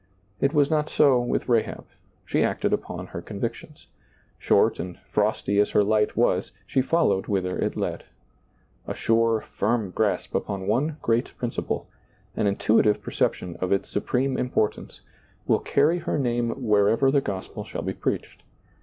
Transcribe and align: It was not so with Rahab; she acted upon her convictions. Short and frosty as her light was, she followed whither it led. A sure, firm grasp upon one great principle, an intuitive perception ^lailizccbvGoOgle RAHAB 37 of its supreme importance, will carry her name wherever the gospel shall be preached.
It 0.39 0.51
was 0.51 0.71
not 0.71 0.89
so 0.89 1.21
with 1.21 1.47
Rahab; 1.47 1.85
she 2.25 2.43
acted 2.43 2.73
upon 2.73 3.05
her 3.05 3.21
convictions. 3.21 3.85
Short 4.39 4.79
and 4.79 4.97
frosty 5.05 5.59
as 5.59 5.69
her 5.69 5.83
light 5.83 6.17
was, 6.17 6.53
she 6.65 6.81
followed 6.81 7.27
whither 7.27 7.59
it 7.59 7.77
led. 7.77 8.05
A 8.87 8.95
sure, 8.95 9.41
firm 9.41 9.91
grasp 9.91 10.33
upon 10.33 10.65
one 10.65 10.97
great 11.03 11.37
principle, 11.37 11.87
an 12.35 12.47
intuitive 12.47 12.99
perception 13.03 13.49
^lailizccbvGoOgle 13.49 13.57
RAHAB 13.57 13.69
37 13.69 13.73
of 13.73 13.79
its 13.79 13.89
supreme 13.89 14.37
importance, 14.39 15.01
will 15.45 15.59
carry 15.59 15.99
her 15.99 16.17
name 16.17 16.49
wherever 16.65 17.11
the 17.11 17.21
gospel 17.21 17.63
shall 17.63 17.83
be 17.83 17.93
preached. 17.93 18.41